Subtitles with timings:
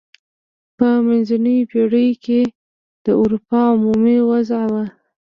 [0.77, 2.41] په منځنیو پیړیو کې
[3.05, 4.85] د اروپا عمومي اوضاع وه.